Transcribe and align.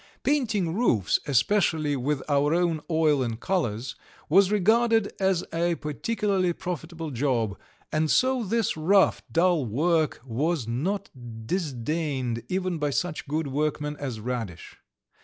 Painting 0.23 0.73
roofs, 0.73 1.19
especially 1.27 1.95
with 1.95 2.23
our 2.27 2.55
own 2.55 2.81
oil 2.89 3.21
and 3.21 3.39
colours, 3.39 3.95
was 4.29 4.49
regarded 4.51 5.13
as 5.19 5.45
a 5.53 5.75
particularly 5.75 6.53
profitable 6.53 7.11
job, 7.11 7.55
and 7.91 8.09
so 8.09 8.43
this 8.43 8.75
rough, 8.75 9.21
dull 9.31 9.63
work 9.63 10.19
was 10.25 10.67
not 10.67 11.11
disdained, 11.45 12.41
even 12.49 12.79
by 12.79 12.89
such 12.89 13.27
good 13.27 13.45
workmen 13.45 13.95
as 13.97 14.19
Radish. 14.19 14.77